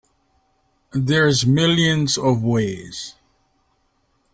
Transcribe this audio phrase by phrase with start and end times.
[0.93, 3.13] There's millions of ways.